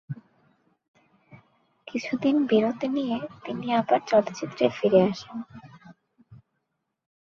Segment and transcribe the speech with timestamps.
[1.87, 5.37] কিছুদিন বিরতি নিয়ে তিনি আবার চলচ্চিত্রে ফিরে আসেন।